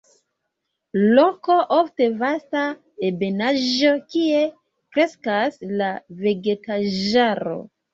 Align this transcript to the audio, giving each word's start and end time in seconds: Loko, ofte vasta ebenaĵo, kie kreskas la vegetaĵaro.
Loko, 1.19 1.57
ofte 1.75 2.07
vasta 2.23 2.65
ebenaĵo, 3.11 3.95
kie 4.17 4.43
kreskas 4.97 5.67
la 5.81 5.95
vegetaĵaro. 6.29 7.61